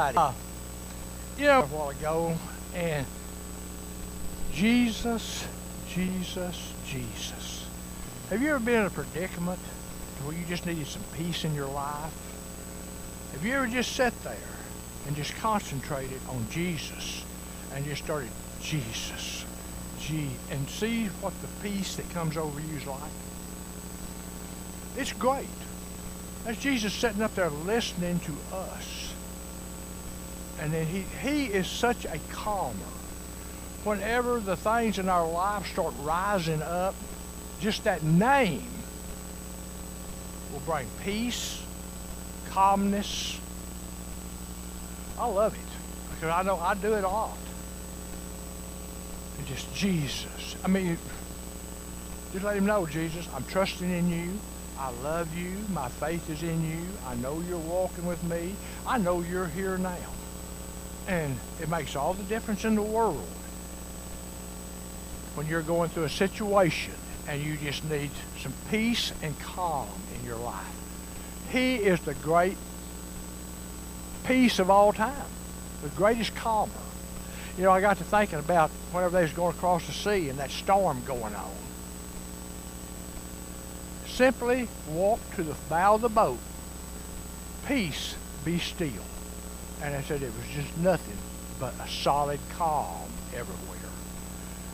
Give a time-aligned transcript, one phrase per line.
[0.00, 0.18] righty.
[0.18, 0.32] Uh,
[1.38, 2.36] you know, a while ago,
[2.74, 3.06] and
[4.52, 5.46] Jesus,
[5.88, 7.66] Jesus, Jesus.
[8.30, 9.58] Have you ever been in a predicament
[10.24, 12.12] where you just needed some peace in your life?
[13.32, 14.36] Have you ever just sat there
[15.06, 17.24] and just concentrated on Jesus
[17.74, 18.30] and just started
[18.62, 19.44] Jesus,
[19.98, 23.12] G, and see what the peace that comes over you is like?
[24.96, 25.46] It's great.
[26.44, 28.99] That's Jesus sitting up there listening to us.
[30.60, 32.76] And then he, he is such a calmer.
[33.82, 36.94] Whenever the things in our life start rising up,
[37.60, 38.68] just that name
[40.52, 41.62] will bring peace,
[42.50, 43.40] calmness.
[45.18, 47.36] I love it because I know I do it lot.
[49.38, 50.56] And just Jesus.
[50.62, 50.98] I mean,
[52.32, 54.38] just let him know, Jesus, I'm trusting in you.
[54.78, 55.52] I love you.
[55.72, 56.86] My faith is in you.
[57.06, 58.54] I know you're walking with me.
[58.86, 59.96] I know you're here now.
[61.06, 63.26] And it makes all the difference in the world
[65.34, 66.94] when you're going through a situation
[67.28, 70.66] and you just need some peace and calm in your life.
[71.50, 72.56] He is the great
[74.24, 75.26] peace of all time,
[75.82, 76.72] the greatest calmer.
[77.56, 80.38] You know, I got to thinking about whenever they was going across the sea and
[80.38, 81.50] that storm going on.
[84.06, 86.38] Simply walk to the bow of the boat.
[87.66, 89.04] Peace, be still.
[89.82, 91.16] And I said it was just nothing
[91.58, 93.76] but a solid calm everywhere.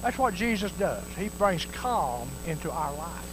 [0.03, 1.05] That's what Jesus does.
[1.17, 3.27] He brings calm into our life.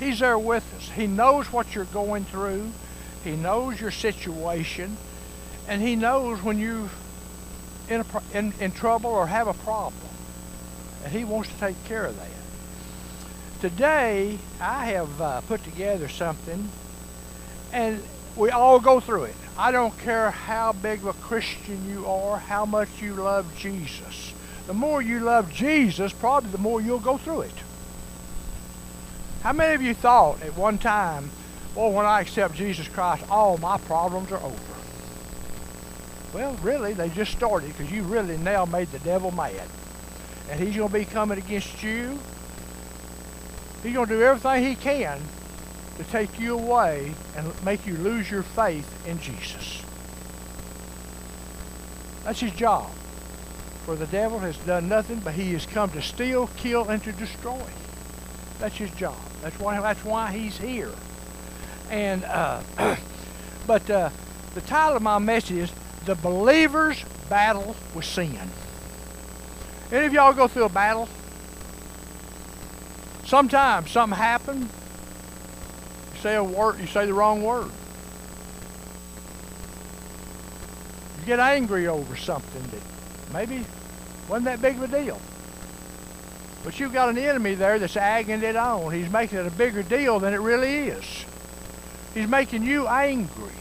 [0.00, 0.90] He's there with us.
[0.90, 2.72] He knows what you're going through.
[3.22, 4.96] He knows your situation.
[5.68, 6.90] And he knows when you're
[7.88, 10.02] in, a, in, in trouble or have a problem.
[11.04, 12.28] And he wants to take care of that.
[13.60, 16.68] Today, I have uh, put together something,
[17.72, 18.02] and
[18.36, 19.36] we all go through it.
[19.56, 24.34] I don't care how big of a Christian you are, how much you love Jesus.
[24.66, 27.54] The more you love Jesus, probably the more you'll go through it.
[29.42, 31.30] How many of you thought at one time,
[31.76, 34.74] well, when I accept Jesus Christ, all my problems are over?
[36.32, 39.68] Well, really, they just started because you really now made the devil mad.
[40.50, 42.18] And he's going to be coming against you.
[43.84, 45.20] He's going to do everything he can
[45.96, 49.82] to take you away and make you lose your faith in Jesus.
[52.24, 52.90] That's his job.
[53.84, 57.12] For the devil has done nothing, but he has come to steal, kill, and to
[57.12, 57.62] destroy.
[58.58, 59.16] That's his job.
[59.42, 59.78] That's why.
[59.80, 60.90] That's why he's here.
[61.90, 62.62] And uh,
[63.66, 64.08] but uh,
[64.54, 65.72] the title of my message is
[66.06, 68.38] "The Believer's Battle with Sin."
[69.92, 71.08] Any of y'all go through a battle?
[73.26, 74.70] Sometimes something happened.
[76.24, 76.78] Say a word.
[76.80, 77.70] You say the wrong word.
[81.20, 82.80] You get angry over something that
[83.34, 83.62] maybe
[84.26, 85.20] wasn't that big of a deal.
[86.64, 88.90] But you've got an enemy there that's agging it on.
[88.90, 91.04] He's making it a bigger deal than it really is.
[92.14, 93.52] He's making you angry.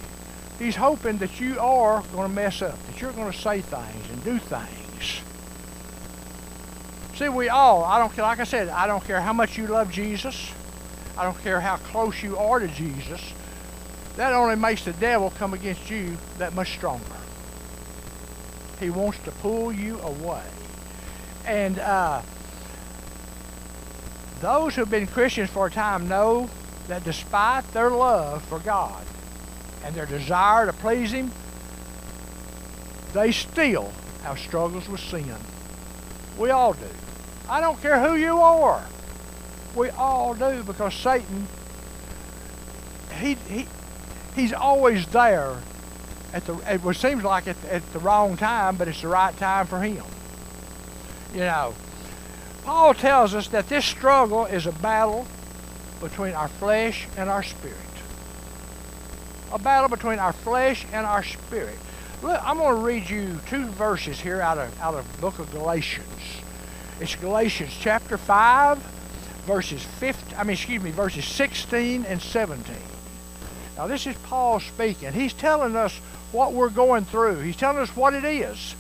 [0.58, 4.10] He's hoping that you are going to mess up, that you're going to say things
[4.10, 5.22] and do things.
[7.16, 9.68] See, we all, I don't care, like I said, I don't care how much you
[9.68, 10.54] love Jesus.
[11.18, 13.22] I don't care how close you are to Jesus.
[14.16, 17.06] That only makes the devil come against you that much stronger.
[18.80, 20.44] He wants to pull you away.
[21.46, 22.22] And uh,
[24.40, 26.50] those who've been Christians for a time know
[26.88, 29.06] that despite their love for God
[29.84, 31.32] and their desire to please Him,
[33.14, 33.92] they still
[34.24, 35.36] have struggles with sin.
[36.38, 36.88] We all do.
[37.48, 38.84] I don't care who you are.
[39.76, 41.48] We all do because Satan,
[43.20, 43.68] he, he,
[44.36, 45.58] he's always there
[46.34, 49.68] at the, it seems like at, at the wrong time, but it's the right time
[49.68, 50.04] for him.
[51.34, 51.74] You know,
[52.64, 55.28] Paul tells us that this struggle is a battle
[56.00, 57.78] between our flesh and our spirit.
[59.52, 61.78] A battle between our flesh and our spirit.
[62.24, 65.52] Look, I'm going to read you two verses here out of out of book of
[65.52, 66.08] Galatians.
[67.00, 68.82] It's Galatians chapter 5,
[69.46, 72.76] verses 15, I mean, excuse me, verses 16 and 17.
[73.78, 75.14] Now, this is Paul speaking.
[75.14, 76.00] He's telling us
[76.32, 77.40] what we're going through.
[77.40, 78.76] He's telling us what it is.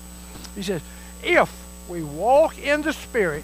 [0.56, 0.82] He says,
[1.24, 1.52] if
[1.90, 3.44] we walk in the Spirit,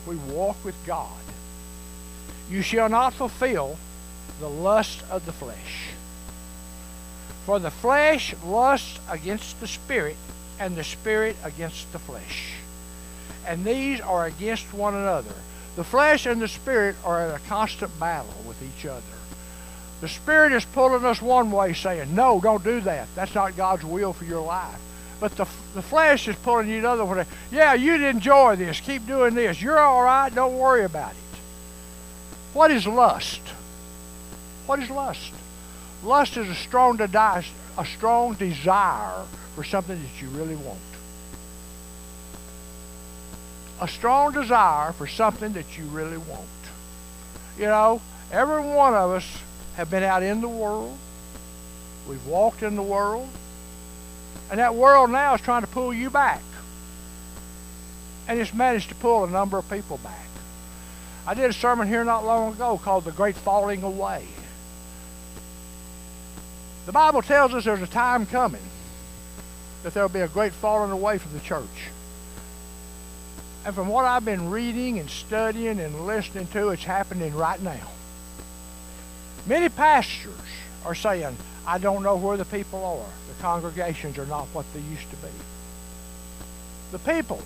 [0.00, 1.10] if we walk with God,
[2.50, 3.78] you shall not fulfill
[4.40, 5.90] the lust of the flesh.
[7.44, 10.16] For the flesh lusts against the Spirit,
[10.58, 12.54] and the Spirit against the flesh
[13.46, 15.34] and these are against one another.
[15.76, 19.02] The flesh and the spirit are in a constant battle with each other.
[20.00, 23.08] The Spirit is pulling us one way, saying, No, don't do that.
[23.14, 24.78] That's not God's will for your life.
[25.20, 27.24] But the, the flesh is pulling you another way.
[27.50, 28.80] Yeah, you'd enjoy this.
[28.80, 29.62] Keep doing this.
[29.62, 30.34] You're all right.
[30.34, 31.38] Don't worry about it.
[32.52, 33.40] What is lust?
[34.66, 35.32] What is lust?
[36.04, 37.44] Lust is a strong, de-
[37.78, 40.78] a strong desire for something that you really want.
[43.80, 46.46] A strong desire for something that you really want.
[47.58, 48.00] You know,
[48.32, 49.42] every one of us
[49.76, 50.96] have been out in the world.
[52.08, 53.28] We've walked in the world.
[54.50, 56.42] And that world now is trying to pull you back.
[58.28, 60.26] And it's managed to pull a number of people back.
[61.26, 64.26] I did a sermon here not long ago called The Great Falling Away.
[66.86, 68.62] The Bible tells us there's a time coming
[69.82, 71.90] that there'll be a great falling away from the church.
[73.66, 77.88] And from what I've been reading and studying and listening to, it's happening right now.
[79.44, 80.38] Many pastors
[80.84, 81.36] are saying,
[81.66, 83.34] I don't know where the people are.
[83.34, 85.32] The congregations are not what they used to be.
[86.92, 87.42] The people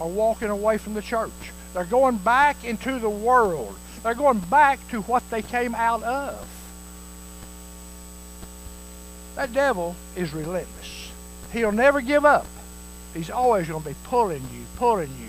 [0.00, 1.32] are walking away from the church.
[1.74, 3.76] They're going back into the world.
[4.02, 6.48] They're going back to what they came out of.
[9.36, 11.10] That devil is relentless.
[11.52, 12.46] He'll never give up.
[13.12, 15.27] He's always going to be pulling you, pulling you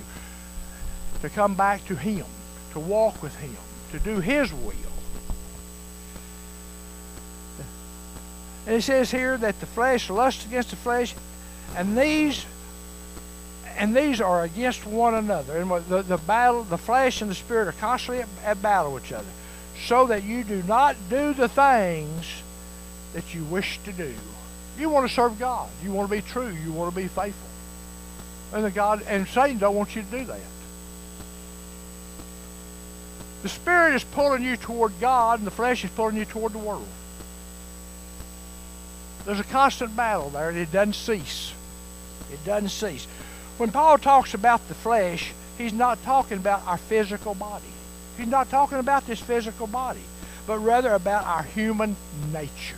[1.22, 2.26] to come back to him,
[2.74, 3.58] to walk with him,
[3.92, 4.74] to do his will.
[8.66, 11.16] And it says here that the flesh lusts against the flesh,
[11.76, 12.46] and these
[13.78, 15.58] and these are against one another.
[15.58, 19.06] And the, the battle, the flesh and the spirit are constantly at, at battle with
[19.06, 19.28] each other,
[19.88, 22.44] so that you do not do the things
[23.14, 24.14] that you wish to do.
[24.78, 25.70] You want to serve God.
[25.84, 26.50] You want to be true.
[26.50, 27.50] You want to be faithful.
[28.54, 30.40] And the God and Satan don't want you to do that.
[33.42, 36.60] The spirit is pulling you toward God, and the flesh is pulling you toward the
[36.60, 36.88] world.
[39.26, 41.54] There's a constant battle there, and it doesn't cease.
[42.32, 43.06] It doesn't cease.
[43.58, 47.66] When Paul talks about the flesh, he's not talking about our physical body.
[48.18, 50.02] He's not talking about this physical body,
[50.46, 51.96] but rather about our human
[52.34, 52.78] nature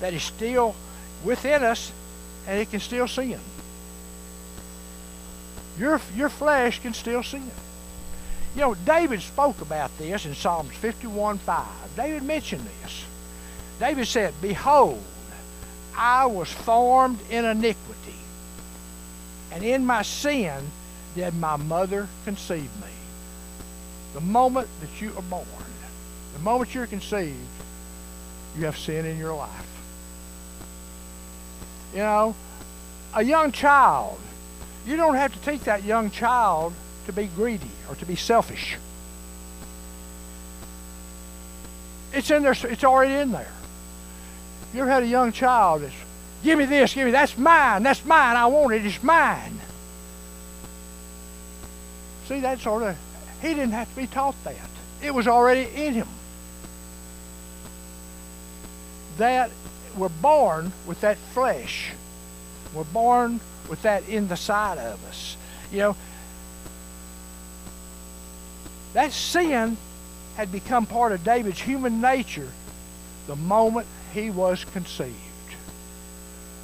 [0.00, 0.74] that is still
[1.24, 1.92] within us
[2.46, 3.40] and it can still sin.
[5.78, 7.50] Your, your flesh can still sin.
[8.54, 11.64] You know, David spoke about this in Psalms 51:5.
[11.96, 13.04] David mentioned this.
[13.80, 15.02] David said, Behold,
[15.96, 18.14] I was formed in iniquity,
[19.50, 20.70] and in my sin
[21.16, 22.92] did my mother conceive me.
[24.14, 25.46] The moment that you are born,
[26.32, 27.38] the moment you're conceived,
[28.56, 29.66] you have sin in your life.
[31.92, 32.34] You know,
[33.12, 34.18] a young child,
[34.86, 36.74] you don't have to take that young child
[37.06, 38.76] to be greedy or to be selfish.
[42.12, 43.52] It's in there, it's already in there.
[44.72, 45.94] You ever had a young child that's,
[46.42, 49.58] give me this, give me that's mine, that's mine, I want it, it's mine.
[52.26, 52.96] See, that sort of,
[53.42, 54.56] he didn't have to be taught that.
[55.02, 56.08] It was already in him.
[59.18, 59.50] That
[59.96, 61.92] we're born with that flesh.
[62.72, 65.36] We're born with that in the side of us.
[65.70, 65.96] You know,
[68.94, 69.76] that sin
[70.36, 72.48] had become part of David's human nature
[73.26, 75.14] the moment he was conceived.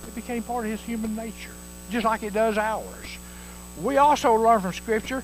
[0.06, 1.52] It became part of his human nature,
[1.90, 3.18] just like it does ours.
[3.82, 5.22] We also learn from Scripture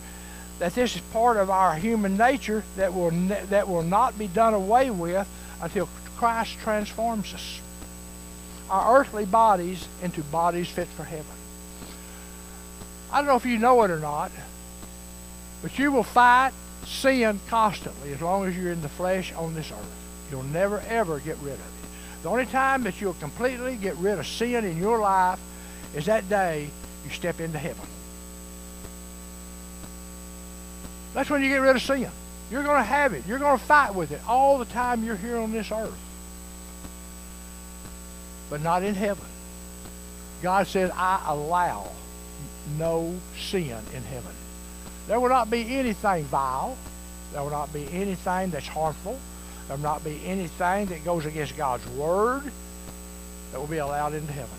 [0.58, 4.54] that this is part of our human nature that will, that will not be done
[4.54, 5.28] away with
[5.60, 7.60] until Christ transforms us.
[8.70, 11.26] Our earthly bodies into bodies fit for heaven.
[13.12, 14.32] I don't know if you know it or not,
[15.62, 16.52] but you will fight
[16.86, 20.28] sin constantly as long as you're in the flesh on this earth.
[20.30, 22.22] You'll never, ever get rid of it.
[22.22, 25.38] The only time that you'll completely get rid of sin in your life
[25.94, 26.70] is that day
[27.04, 27.86] you step into heaven.
[31.14, 32.08] That's when you get rid of sin.
[32.50, 33.24] You're going to have it.
[33.26, 35.98] You're going to fight with it all the time you're here on this earth.
[38.50, 39.24] But not in heaven.
[40.42, 41.90] God says, I allow
[42.78, 44.32] no sin in heaven.
[45.06, 46.76] There will not be anything vile.
[47.32, 49.18] There will not be anything that's harmful.
[49.68, 52.44] There will not be anything that goes against God's word
[53.52, 54.58] that will be allowed into heaven.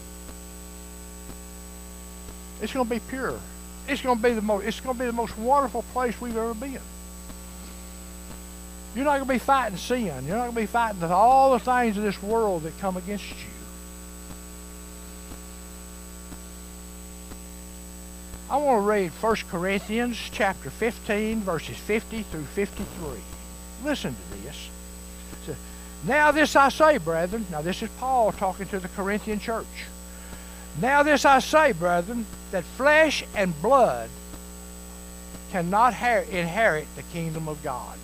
[2.62, 3.39] It's going to be pure.
[3.88, 4.66] It's going to be the most.
[4.66, 6.80] It's going to be the most wonderful place we've ever been.
[8.96, 10.25] You're not going to be fighting sin.
[10.25, 13.30] You're not going to be fighting all the things of this world that come against
[13.30, 13.57] you.
[18.50, 23.10] I want to read 1 Corinthians chapter 15, verses 50 through 53.
[23.84, 24.70] Listen to this.
[26.06, 27.46] Now this I say, brethren.
[27.51, 29.66] Now this is Paul talking to the Corinthian church.
[30.80, 34.10] Now this I say, brethren, that flesh and blood
[35.51, 37.98] cannot inherit the kingdom of God.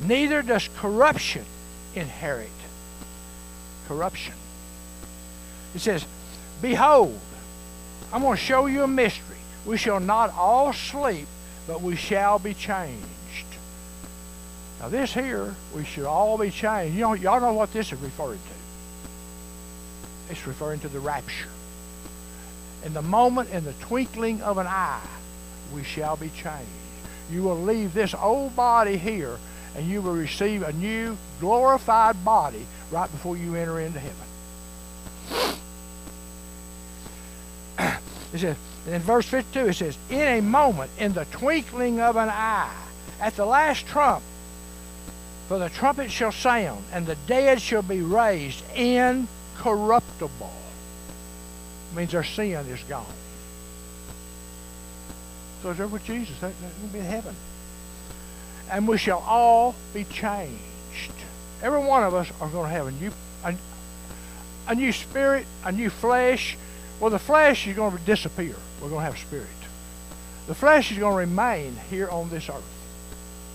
[0.00, 1.44] Neither does corruption
[1.94, 2.50] inherit
[3.88, 4.34] corruption.
[5.74, 6.06] It says,
[6.60, 7.18] Behold,
[8.14, 9.38] I'm going to show you a mystery.
[9.66, 11.26] We shall not all sleep,
[11.66, 13.02] but we shall be changed.
[14.78, 16.94] Now, this here, we should all be changed.
[16.94, 20.30] You know, y'all know what this is referring to.
[20.30, 21.48] It's referring to the rapture.
[22.84, 25.00] In the moment, in the twinkling of an eye,
[25.74, 26.70] we shall be changed.
[27.32, 29.38] You will leave this old body here,
[29.74, 34.33] and you will receive a new glorified body right before you enter into heaven.
[38.34, 38.56] It says,
[38.88, 42.74] in verse 52, it says, In a moment, in the twinkling of an eye,
[43.20, 44.24] at the last trump,
[45.46, 50.52] for the trumpet shall sound, and the dead shall be raised incorruptible.
[51.92, 53.06] It means their sin is gone.
[55.62, 56.36] So they're with Jesus.
[56.40, 57.36] They're going to be in heaven.
[58.68, 61.12] And we shall all be changed.
[61.62, 63.12] Every one of us are going to have a new,
[63.44, 63.54] a,
[64.66, 66.56] a new spirit, a new flesh,
[67.00, 68.54] well, the flesh is going to disappear.
[68.80, 69.48] We're going to have spirit.
[70.46, 72.62] The flesh is going to remain here on this earth.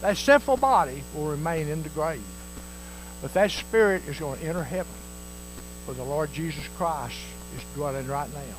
[0.02, 2.22] That sinful body will remain in the grave.
[3.22, 4.92] But that spirit is going to enter heaven.
[5.86, 7.18] For the Lord Jesus Christ
[7.58, 8.56] is dwelling right now.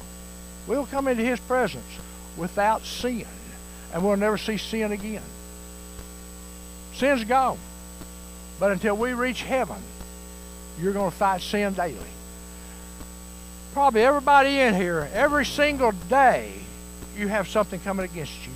[0.67, 1.99] We'll come into his presence
[2.37, 3.27] without sin.
[3.93, 5.23] And we'll never see sin again.
[6.95, 7.59] Sin's gone.
[8.59, 9.83] But until we reach heaven,
[10.81, 11.97] you're going to fight sin daily
[13.73, 16.53] probably everybody in here, every single day,
[17.17, 18.53] you have something coming against you.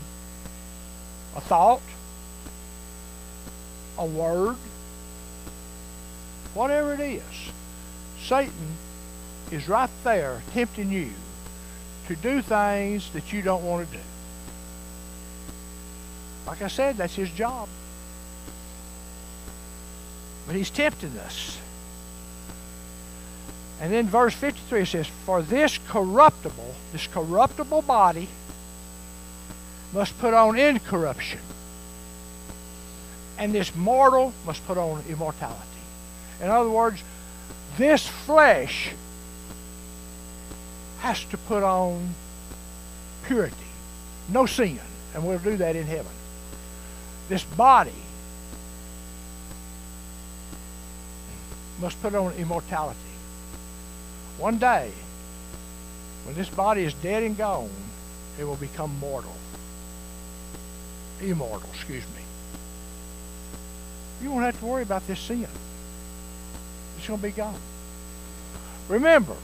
[1.36, 1.82] A thought,
[3.98, 4.56] a word,
[6.54, 7.22] whatever it is.
[8.22, 8.76] Satan
[9.50, 11.10] is right there tempting you
[12.08, 14.02] to do things that you don't want to do.
[16.46, 17.68] Like I said, that's his job.
[20.46, 21.58] But he's tempting us.
[23.80, 28.28] And then verse 53 it says, For this corruptible, this corruptible body
[29.92, 31.40] must put on incorruption.
[33.38, 35.60] And this mortal must put on immortality.
[36.40, 37.02] In other words,
[37.76, 38.90] this flesh
[41.00, 42.14] has to put on
[43.26, 43.56] purity,
[44.28, 44.80] no sin.
[45.14, 46.10] And we'll do that in heaven.
[47.28, 47.92] This body
[51.80, 52.98] must put on immortality.
[54.38, 54.90] One day,
[56.24, 57.70] when this body is dead and gone,
[58.38, 59.34] it will become mortal.
[61.20, 62.22] Immortal, excuse me.
[64.22, 65.46] You won't have to worry about this sin.
[66.96, 67.60] It's going to be gone.
[68.88, 69.36] Remember,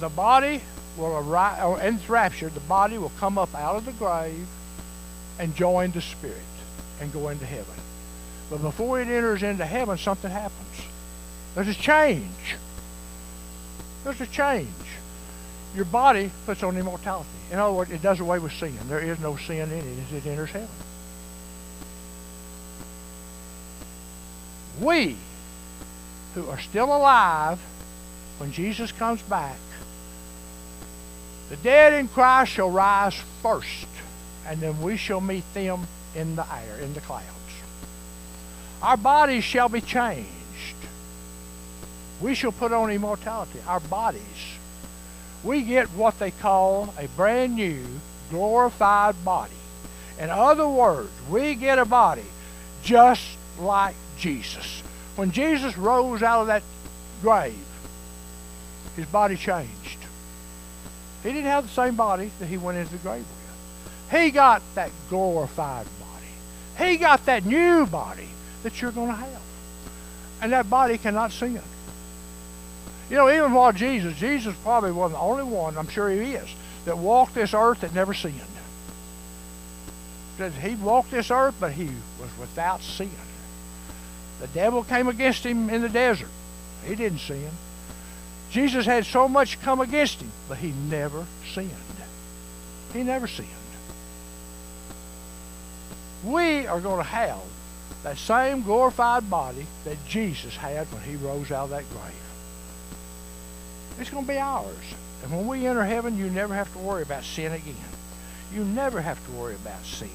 [0.00, 0.60] the body
[0.96, 4.46] will arrive, or in rapture, the body will come up out of the grave
[5.38, 6.36] and join the spirit
[7.00, 7.74] and go into heaven.
[8.50, 10.82] But before it enters into heaven, something happens.
[11.56, 12.54] There's a change.
[14.04, 14.68] There's a change.
[15.74, 17.30] Your body puts on immortality.
[17.50, 18.76] In other words, it does away with sin.
[18.88, 20.68] There is no sin in it as it enters heaven.
[24.82, 25.16] We
[26.34, 27.58] who are still alive
[28.36, 29.56] when Jesus comes back,
[31.48, 33.86] the dead in Christ shall rise first,
[34.46, 37.24] and then we shall meet them in the air, in the clouds.
[38.82, 40.28] Our bodies shall be changed
[42.20, 44.22] we shall put on immortality, our bodies.
[45.44, 47.84] We get what they call a brand new,
[48.30, 49.52] glorified body.
[50.18, 52.24] In other words, we get a body
[52.82, 53.22] just
[53.58, 54.82] like Jesus.
[55.16, 56.62] When Jesus rose out of that
[57.22, 57.54] grave,
[58.96, 59.98] his body changed.
[61.22, 64.20] He didn't have the same body that he went into the grave with.
[64.20, 66.86] He got that glorified body.
[66.90, 68.28] He got that new body
[68.62, 69.42] that you're going to have.
[70.40, 71.60] And that body cannot sin.
[73.08, 76.48] You know, even while Jesus, Jesus probably wasn't the only one, I'm sure he is,
[76.84, 78.40] that walked this earth that never sinned.
[80.60, 81.86] He walked this earth, but he
[82.20, 83.10] was without sin.
[84.40, 86.28] The devil came against him in the desert.
[86.84, 87.50] He didn't sin.
[88.50, 91.70] Jesus had so much come against him, but he never sinned.
[92.92, 93.48] He never sinned.
[96.24, 97.40] We are going to have
[98.02, 102.25] that same glorified body that Jesus had when he rose out of that grave.
[103.98, 104.94] It's going to be ours.
[105.22, 107.74] And when we enter heaven, you never have to worry about sin again.
[108.52, 110.10] You never have to worry about sin.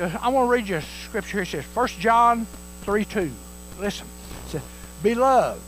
[0.00, 1.42] Uh, I want to read you a scripture.
[1.42, 2.46] It says 1 John
[2.82, 3.30] 3 2.
[3.78, 4.06] Listen.
[4.46, 4.62] It says,
[5.02, 5.60] Beloved,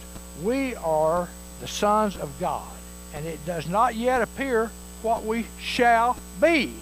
[0.43, 1.29] we are
[1.61, 2.71] the sons of God,
[3.15, 4.71] and it does not yet appear
[5.03, 6.75] what we shall be.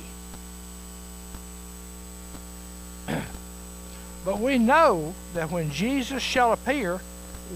[4.25, 7.01] but we know that when Jesus shall appear,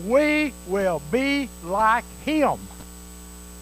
[0.07, 2.59] we will be like him.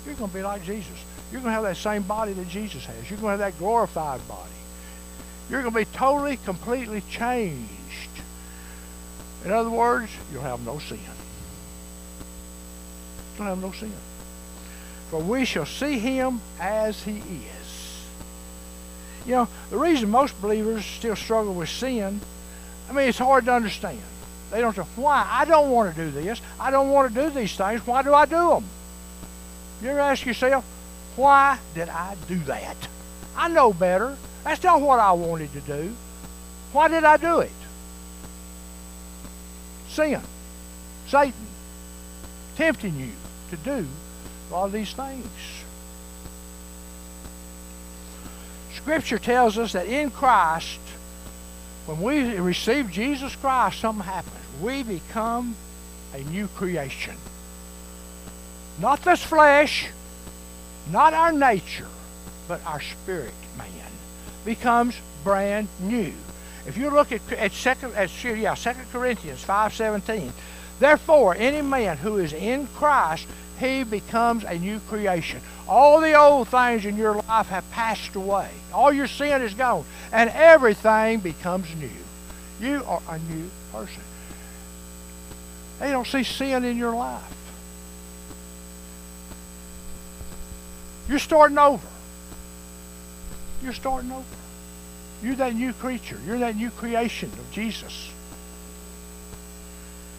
[0.04, 1.04] You're going to be like Jesus.
[1.30, 3.10] You're going to have that same body that Jesus has.
[3.10, 4.50] You're going to have that glorified body.
[5.50, 7.68] You're going to be totally, completely changed.
[9.44, 10.98] In other words, you'll have no sin.
[13.36, 13.92] You'll have no sin.
[15.10, 18.06] For we shall see him as he is.
[19.26, 22.20] You know, the reason most believers still struggle with sin,
[22.88, 24.00] I mean, it's hard to understand.
[24.50, 25.26] They don't say, why?
[25.28, 26.40] I don't want to do this.
[26.58, 27.86] I don't want to do these things.
[27.86, 28.64] Why do I do them?
[29.82, 30.64] You ever ask yourself,
[31.16, 32.76] why did I do that?
[33.36, 34.16] I know better.
[34.44, 35.94] That's not what I wanted to do.
[36.72, 37.52] Why did I do it?
[39.88, 40.20] Sin.
[41.06, 41.46] Satan.
[42.56, 43.12] Tempting you
[43.50, 43.86] to do
[44.50, 45.26] a lot of these things.
[48.74, 50.80] Scripture tells us that in Christ,
[51.86, 54.37] when we receive Jesus Christ, something happens.
[54.60, 55.56] We become
[56.14, 57.14] a new creation.
[58.80, 59.88] Not this flesh,
[60.90, 61.88] not our nature,
[62.48, 63.90] but our spirit man
[64.44, 66.12] becomes brand new.
[66.66, 70.32] If you look at, at second at yeah, Second Corinthians five seventeen,
[70.80, 73.26] therefore any man who is in Christ,
[73.58, 75.40] he becomes a new creation.
[75.68, 78.50] All the old things in your life have passed away.
[78.72, 81.90] All your sin is gone, and everything becomes new.
[82.60, 84.02] You are a new person.
[85.78, 87.22] They don't see sin in your life.
[91.08, 91.86] You're starting over.
[93.62, 94.24] You're starting over.
[95.22, 96.18] You're that new creature.
[96.26, 98.10] You're that new creation of Jesus.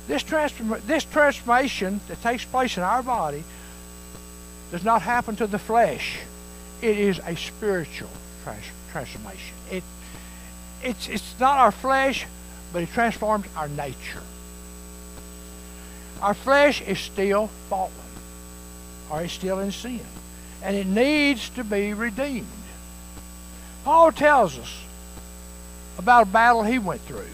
[0.08, 3.43] This, transform- this transformation that takes place in our body
[4.72, 6.19] does not happen to the flesh.
[6.82, 8.10] It is a spiritual
[8.43, 9.56] trans- transformation.
[9.72, 9.84] It,
[10.84, 12.26] it's, it's not our flesh,
[12.74, 14.24] but it transforms our nature.
[16.21, 17.91] Our flesh is still fallen,
[19.10, 20.01] or still in sin
[20.62, 22.47] and it needs to be redeemed.
[23.84, 24.84] Paul tells us
[25.97, 27.25] about a battle he went through.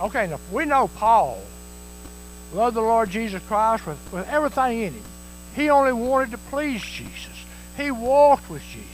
[0.00, 1.42] Okay, now we know Paul
[2.52, 5.02] loved the Lord Jesus Christ with, with everything in him.
[5.54, 7.44] He only wanted to please Jesus.
[7.76, 8.92] He walked with Jesus.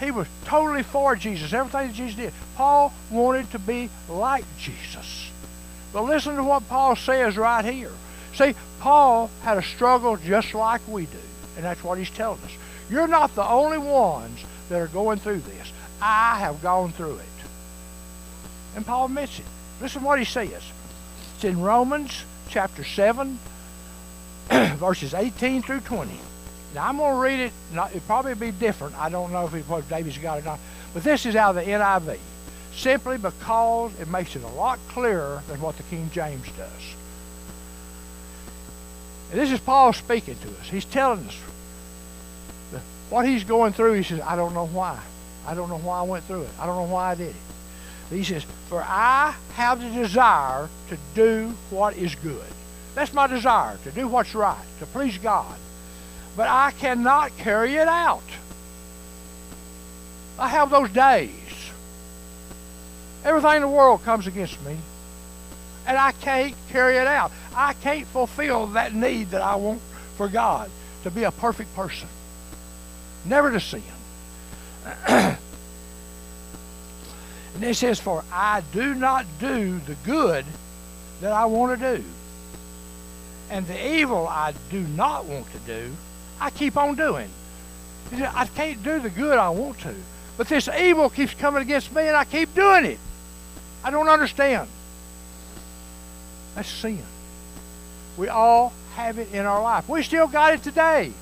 [0.00, 2.32] He was totally for Jesus, everything that Jesus did.
[2.56, 5.30] Paul wanted to be like Jesus.
[5.92, 7.92] But listen to what Paul says right here.
[8.34, 11.18] See, Paul had a struggle just like we do,
[11.56, 12.52] and that's what he's telling us.
[12.90, 15.72] You're not the only ones that are going through this.
[16.00, 17.26] I have gone through it.
[18.74, 19.44] And Paul admits it.
[19.80, 20.62] Listen what he says.
[21.34, 23.38] It's in Romans chapter 7,
[24.50, 26.12] verses 18 through 20.
[26.74, 27.52] Now, I'm going to read it.
[27.72, 28.98] It'll probably be different.
[28.98, 30.60] I don't know if, it, if David's got it or not.
[30.94, 32.18] But this is out of the NIV.
[32.74, 36.94] Simply because it makes it a lot clearer than what the King James does.
[39.32, 40.68] And this is Paul speaking to us.
[40.68, 41.38] He's telling us
[43.08, 44.98] what he's going through, he says, I don't know why.
[45.46, 46.50] I don't know why I went through it.
[46.60, 48.14] I don't know why I did it.
[48.14, 52.44] He says, For I have the desire to do what is good.
[52.94, 55.56] That's my desire, to do what's right, to please God.
[56.36, 58.22] But I cannot carry it out.
[60.38, 61.30] I have those days.
[63.24, 64.76] Everything in the world comes against me.
[65.86, 67.32] And I can't carry it out.
[67.54, 69.80] I can't fulfill that need that I want
[70.16, 70.70] for God
[71.02, 72.08] to be a perfect person
[73.24, 73.82] never to sin.
[75.06, 75.38] and
[77.60, 80.44] it says, For I do not do the good
[81.20, 82.04] that I want to do.
[83.50, 85.94] And the evil I do not want to do,
[86.40, 87.28] I keep on doing.
[88.12, 89.94] I can't do the good I want to.
[90.36, 92.98] But this evil keeps coming against me and I keep doing it.
[93.84, 94.68] I don't understand.
[96.54, 97.02] That's sin.
[98.16, 99.88] We all have it in our life.
[99.88, 101.12] We still got it today.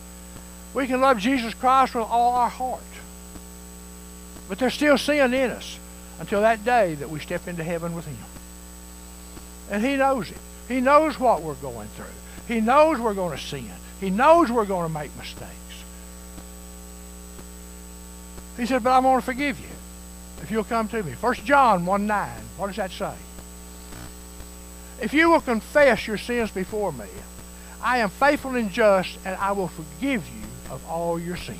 [0.75, 2.81] We can love Jesus Christ with all our heart.
[4.49, 5.79] But there's still sin in us
[6.19, 8.17] until that day that we step into heaven with Him.
[9.71, 10.39] And He knows it.
[10.69, 12.07] He knows what we're going through.
[12.49, 13.71] He knows we're going to sin.
[14.01, 15.51] He knows we're going to make mistakes.
[18.57, 19.67] He said, but I'm going to forgive you
[20.43, 21.13] if you'll come to me.
[21.13, 22.31] 1 John 1 9.
[22.57, 23.15] What does that say?
[25.01, 27.07] If you will confess your sins before me,
[27.83, 31.59] I am faithful and just, and I will forgive you of all your sins.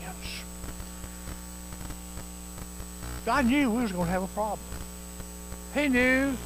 [3.25, 4.61] God knew we was going to have a problem.
[5.75, 6.37] He knew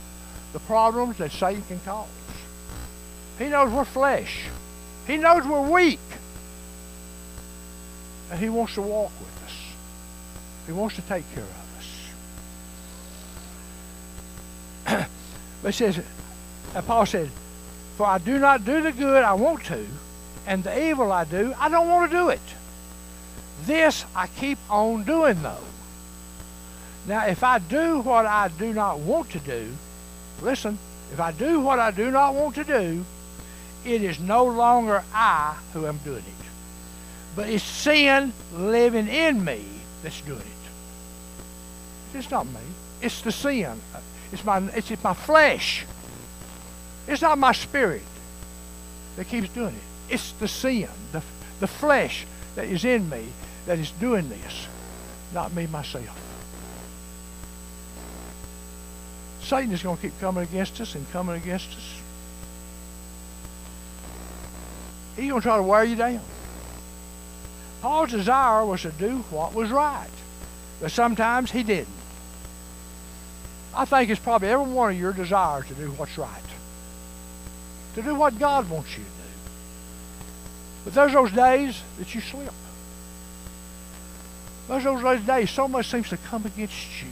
[0.53, 2.09] the problems that Satan can cause.
[3.39, 4.45] He knows we're flesh.
[5.07, 5.99] He knows we're weak.
[8.31, 9.53] And he wants to walk with us.
[10.67, 11.51] He wants to take care of
[14.89, 15.09] us.
[15.63, 16.01] but it says,
[16.75, 17.31] and Paul said,
[17.97, 19.87] For I do not do the good I want to,
[20.47, 22.41] and the evil I do, I don't want to do it.
[23.65, 25.65] This I keep on doing, though.
[27.07, 29.73] Now, if I do what I do not want to do,
[30.43, 30.79] listen,
[31.13, 33.05] if I do what I do not want to do,
[33.85, 36.47] it is no longer I who am doing it,
[37.37, 39.65] but it's sin living in me
[40.03, 42.17] that's doing it.
[42.19, 42.61] It's not me.
[43.03, 43.81] It's the sin.
[44.33, 45.85] It's my, it's my flesh.
[47.07, 48.03] It's not my spirit
[49.17, 50.15] that keeps doing it.
[50.15, 51.23] It's the sin, the,
[51.61, 53.27] the flesh that is in me
[53.67, 54.67] that is doing this,
[55.33, 56.21] not me myself.
[59.43, 62.01] Satan is going to keep coming against us and coming against us.
[65.17, 66.21] He's going to try to wear you down.
[67.83, 70.09] Paul's desire was to do what was right,
[70.81, 71.89] but sometimes he didn't.
[73.77, 76.43] I think it's probably every one of your desires to do what's right,
[77.95, 79.15] to do what God wants you to do.
[80.85, 82.53] But there's those days that you slip.
[84.69, 87.09] There's those days so much seems to come against you.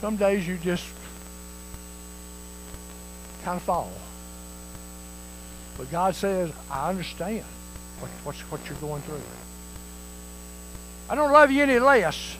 [0.00, 0.86] Some days you just
[3.44, 3.92] kind of fall.
[5.76, 7.44] But God says, I understand
[8.00, 9.20] what, what's, what you're going through.
[11.08, 12.36] I don't love you any less,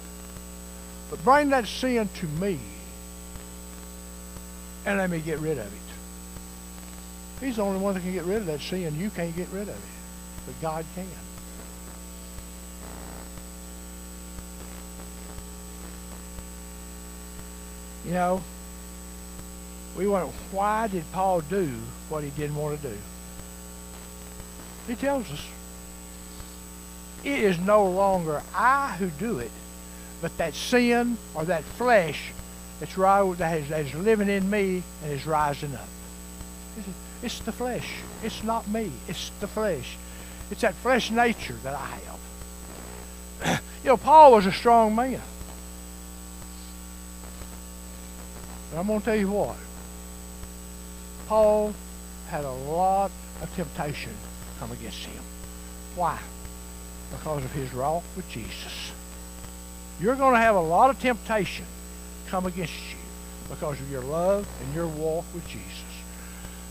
[1.10, 2.58] but bring that sin to me
[4.86, 7.44] and let me get rid of it.
[7.44, 8.98] He's the only one that can get rid of that sin.
[8.98, 9.76] You can't get rid of it,
[10.46, 11.06] but God can.
[18.04, 18.42] You know,
[19.96, 21.66] we wonder, why did Paul do
[22.08, 22.96] what he didn't want to do?
[24.86, 25.46] He tells us,
[27.22, 29.50] it is no longer I who do it,
[30.22, 32.32] but that sin or that flesh
[32.80, 35.88] that's right, that is, that is living in me and is rising up.
[37.22, 37.86] It's the flesh.
[38.24, 38.90] It's not me.
[39.06, 39.98] It's the flesh.
[40.50, 41.98] It's that flesh nature that I
[43.44, 43.60] have.
[43.84, 45.20] you know, Paul was a strong man.
[48.70, 49.56] But I'm going to tell you what.
[51.28, 51.74] Paul
[52.30, 53.10] had a lot
[53.42, 54.12] of temptation
[54.58, 55.22] come against him.
[55.96, 56.18] Why?
[57.10, 58.92] Because of his walk with Jesus.
[60.00, 61.66] You're going to have a lot of temptation
[62.30, 62.98] come against you
[63.48, 65.66] because of your love and your walk with Jesus.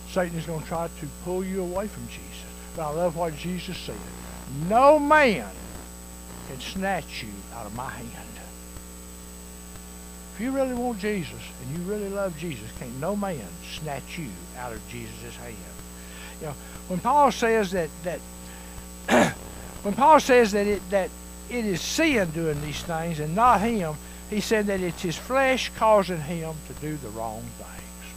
[0.10, 2.46] Satan is going to try to pull you away from Jesus.
[2.76, 3.96] But I love what Jesus said.
[4.68, 5.50] No man
[6.48, 8.30] can snatch you out of my hand.
[10.40, 13.46] If you really want Jesus and you really love Jesus, can't no man
[13.78, 15.54] snatch you out of Jesus' hand.
[16.40, 16.54] You know,
[16.88, 18.22] when Paul says that that
[19.84, 21.10] when Paul says that it that
[21.50, 23.96] it is sin doing these things and not him,
[24.30, 28.14] he said that it's his flesh causing him to do the wrong things.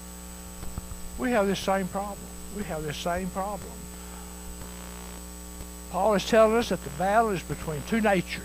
[1.19, 2.19] We have this same problem.
[2.57, 3.73] We have this same problem.
[5.91, 8.43] Paul is telling us that the battle is between two natures.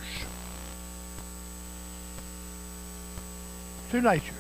[3.92, 4.34] two natures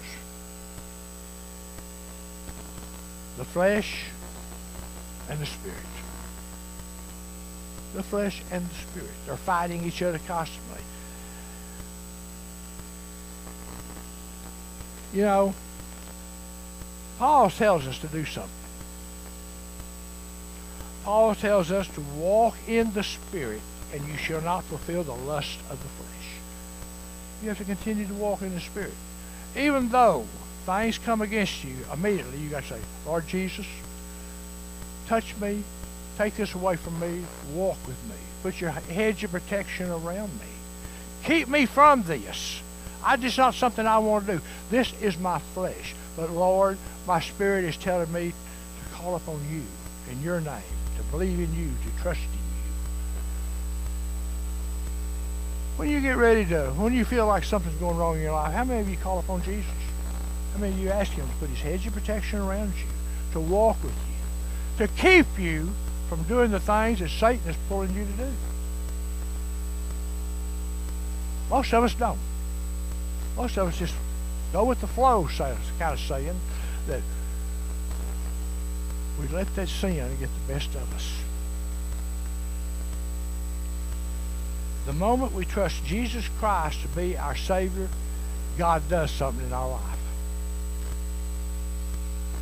[3.38, 4.06] the flesh
[5.30, 5.78] and the spirit.
[7.94, 10.82] The flesh and the spirit are fighting each other constantly.
[15.14, 15.54] You know,
[17.20, 18.52] Paul tells us to do something.
[21.04, 23.62] Paul tells us to walk in the Spirit,
[23.94, 26.28] and you shall not fulfill the lust of the flesh.
[27.42, 28.94] You have to continue to walk in the Spirit
[29.58, 30.26] even though
[30.66, 33.66] things come against you, immediately you got to say, Lord Jesus,
[35.08, 35.64] touch me,
[36.18, 38.16] take this away from me, walk with me.
[38.44, 40.48] Put your hedge of protection around me.
[41.24, 42.62] Keep me from this.
[43.04, 44.42] I just not something I want to do.
[44.70, 45.96] This is my flesh.
[46.16, 49.62] But Lord, my spirit is telling me to call upon you
[50.12, 50.62] in your name,
[50.98, 52.38] to believe in you, to trust in you.
[55.78, 58.52] When you get ready to, when you feel like something's going wrong in your life,
[58.52, 59.66] how many of you call upon Jesus?
[60.54, 62.90] How many of you ask him to put his hedge of protection around you,
[63.34, 65.70] to walk with you, to keep you
[66.10, 68.32] from doing the things that Satan is pulling you to do?
[71.52, 72.18] Most of us don't.
[73.38, 73.94] Most of us just
[74.52, 76.36] go with the flow, kind of saying
[76.88, 77.02] that
[79.20, 81.14] we let that sin get the best of us.
[84.88, 87.90] The moment we trust Jesus Christ to be our Savior,
[88.58, 90.00] God does something in our life.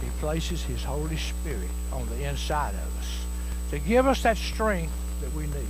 [0.01, 3.25] He places His Holy Spirit on the inside of us
[3.71, 5.65] to give us that strength that we need.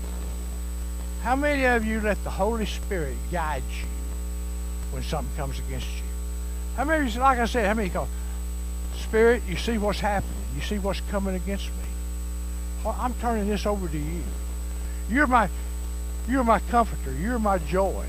[1.24, 3.95] How many of you let the Holy Spirit guide you
[4.92, 6.04] when something comes against you?
[6.78, 8.08] How many, like I said, how many go,
[8.98, 10.34] Spirit, you see what's happening.
[10.56, 11.86] You see what's coming against me.
[12.84, 14.24] Well, I'm turning this over to you.
[15.10, 15.50] You're my,
[16.28, 17.12] you're my comforter.
[17.14, 18.06] You're my joy.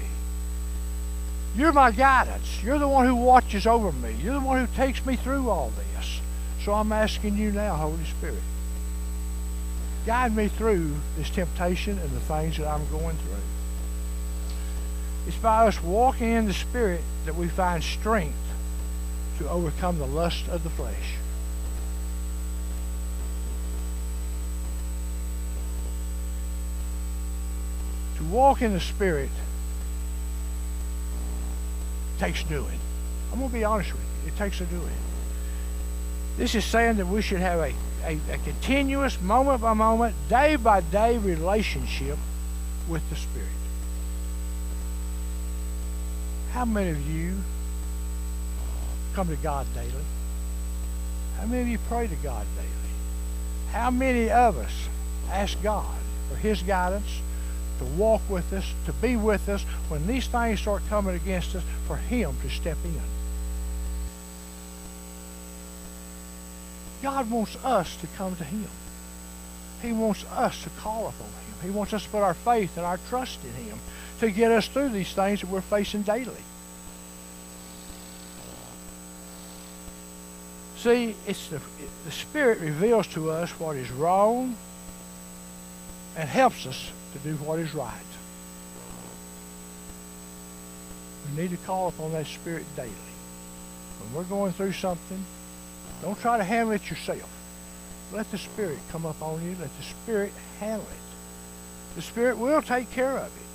[1.57, 2.63] You're my guidance.
[2.63, 4.15] You're the one who watches over me.
[4.23, 6.21] You're the one who takes me through all this.
[6.63, 8.43] So I'm asking you now, Holy Spirit,
[10.05, 13.37] guide me through this temptation and the things that I'm going through.
[15.27, 18.37] It's by us walking in the Spirit that we find strength
[19.39, 21.15] to overcome the lust of the flesh.
[28.19, 29.31] To walk in the Spirit
[32.19, 32.79] takes doing.
[33.33, 34.29] I'm going to be honest with you.
[34.29, 34.97] It takes a doing.
[36.37, 40.57] This is saying that we should have a, a, a continuous, moment by moment, day
[40.57, 42.17] by day relationship
[42.89, 43.49] with the Spirit.
[46.57, 47.37] How many of you
[49.13, 49.93] come to God daily?
[51.39, 53.73] How many of you pray to God daily?
[53.73, 54.89] How many of us
[55.31, 55.99] ask God
[56.31, 57.21] for His guidance
[57.79, 61.63] to walk with us, to be with us when these things start coming against us,
[61.87, 63.03] for Him to step in?
[67.03, 68.71] God wants us to come to Him.
[69.83, 71.71] He wants us to call upon Him.
[71.71, 73.79] He wants us to put our faith and our trust in Him
[74.21, 76.33] to get us through these things that we're facing daily.
[80.79, 81.61] See, it's the,
[82.05, 84.57] the Spirit reveals to us what is wrong
[86.17, 87.93] and helps us to do what is right.
[91.27, 92.91] We need to call upon that Spirit daily.
[94.01, 95.25] When we're going through something,
[96.03, 97.29] don't try to handle it yourself.
[98.13, 99.57] Let the Spirit come up on you.
[99.61, 101.97] Let the Spirit handle it.
[101.97, 103.46] The Spirit will take care of it.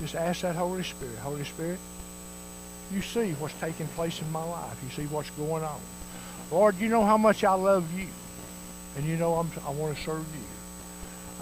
[0.00, 1.78] Just ask that Holy Spirit, Holy Spirit,
[2.92, 4.76] you see what's taking place in my life.
[4.82, 5.80] You see what's going on.
[6.50, 8.08] Lord, you know how much I love you.
[8.96, 10.44] And you know I'm, I want to serve you.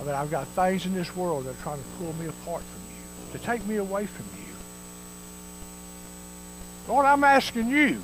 [0.01, 2.62] I mean, I've got things in this world that are trying to pull me apart
[2.62, 4.43] from you, to take me away from you.
[6.88, 8.01] Lord, I'm asking you,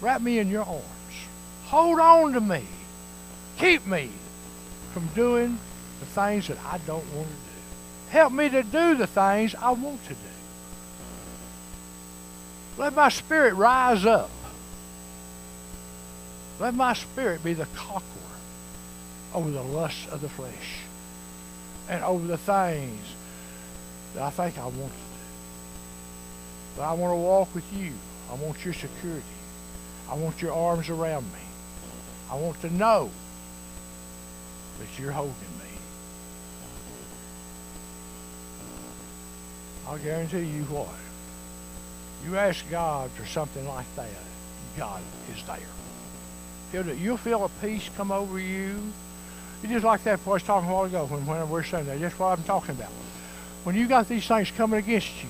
[0.00, 0.82] wrap me in your arms.
[1.66, 2.64] Hold on to me.
[3.58, 4.10] Keep me
[4.92, 5.58] from doing
[6.00, 7.51] the things that I don't want to do.
[8.12, 10.20] Help me to do the things I want to do.
[12.76, 14.28] Let my spirit rise up.
[16.60, 18.36] Let my spirit be the conqueror
[19.32, 20.80] over the lusts of the flesh
[21.88, 23.00] and over the things
[24.12, 25.22] that I think I want to do.
[26.76, 27.94] But I want to walk with you.
[28.30, 29.22] I want your security.
[30.10, 31.40] I want your arms around me.
[32.30, 33.10] I want to know
[34.80, 35.61] that you're holding me.
[39.86, 40.88] I'll guarantee you what.
[42.24, 44.08] You ask God for something like that,
[44.76, 45.02] God
[45.34, 46.94] is there.
[46.94, 48.80] You'll feel a peace come over you.
[49.62, 52.00] It's just like that boy was talking a while ago when, when we're saying that.
[52.00, 52.90] That's what I'm talking about.
[53.64, 55.28] When you got these things coming against you,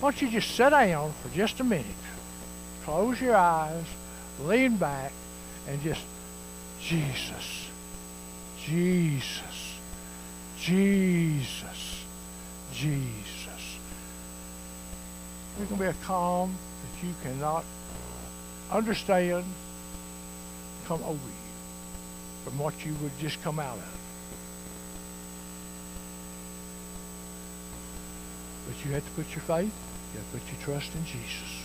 [0.00, 1.86] why don't you just sit down for just a minute,
[2.84, 3.84] close your eyes,
[4.42, 5.12] lean back,
[5.68, 6.02] and just,
[6.80, 7.68] Jesus,
[8.60, 9.78] Jesus,
[10.58, 11.73] Jesus,
[12.74, 13.78] Jesus.
[15.56, 17.64] Going to be a calm that you cannot
[18.70, 19.44] understand
[20.86, 23.98] come over you from what you would just come out of.
[28.66, 29.72] But you have to put your faith,
[30.12, 31.62] you have to put your trust in Jesus.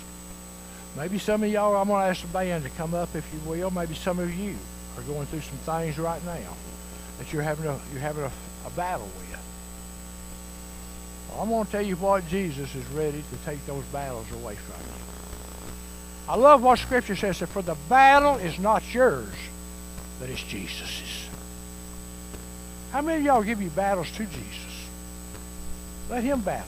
[0.95, 3.39] Maybe some of y'all, I'm going to ask the band to come up if you
[3.49, 3.71] will.
[3.71, 4.55] Maybe some of you
[4.97, 6.55] are going through some things right now
[7.17, 8.31] that you're having a, you're having a,
[8.65, 9.38] a battle with.
[11.37, 14.81] I'm going to tell you what Jesus is ready to take those battles away from
[14.85, 14.93] you.
[16.27, 19.33] I love what Scripture says that for the battle is not yours,
[20.19, 21.27] but it's Jesus's.
[22.91, 24.87] How many of y'all give you battles to Jesus?
[26.09, 26.67] Let him battle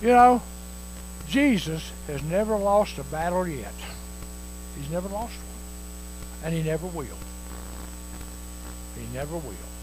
[0.00, 0.06] it.
[0.06, 0.42] You know,
[1.28, 3.74] Jesus has never lost a battle yet.
[4.78, 6.44] He's never lost one.
[6.44, 7.18] And he never will.
[8.96, 9.73] He never will.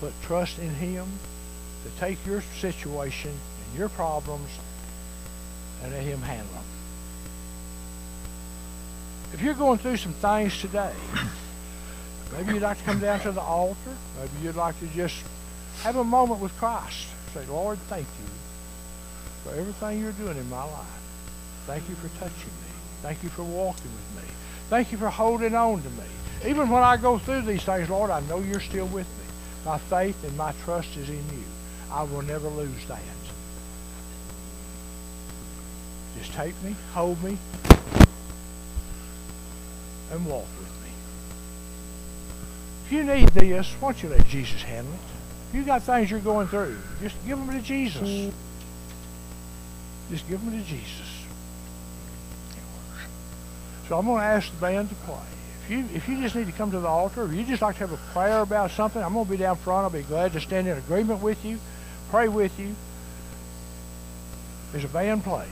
[0.00, 1.06] Put trust in Him
[1.84, 4.50] to take your situation and your problems
[5.82, 6.64] and let Him handle them.
[9.32, 10.92] If you're going through some things today,
[12.32, 13.96] Maybe you'd like to come down to the altar.
[14.18, 15.16] Maybe you'd like to just
[15.82, 17.08] have a moment with Christ.
[17.32, 18.28] Say, Lord, thank you
[19.44, 21.00] for everything you're doing in my life.
[21.66, 22.72] Thank you for touching me.
[23.02, 24.30] Thank you for walking with me.
[24.68, 26.04] Thank you for holding on to me.
[26.46, 29.24] Even when I go through these things, Lord, I know you're still with me.
[29.66, 31.44] My faith and my trust is in you.
[31.90, 33.00] I will never lose that.
[36.16, 37.36] Just take me, hold me,
[40.12, 40.90] and walk with me.
[42.86, 45.00] If you need this, why don't you let Jesus handle it?
[45.50, 48.32] If you got things you're going through, just give them to Jesus.
[50.10, 51.24] Just give them to Jesus.
[53.88, 55.35] So I'm going to ask the band to play.
[55.66, 57.74] If you if you just need to come to the altar, or you just like
[57.78, 59.82] to have a prayer about something, I'm going to be down front.
[59.82, 61.58] I'll be glad to stand in agreement with you,
[62.08, 62.76] pray with you.
[64.74, 65.48] As a band plays.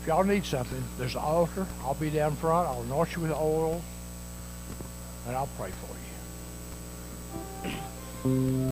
[0.00, 1.66] If y'all need something, there's an altar.
[1.82, 2.66] I'll be down front.
[2.66, 3.82] I'll anoint you with oil,
[5.26, 5.94] and I'll pray for
[7.68, 8.40] you.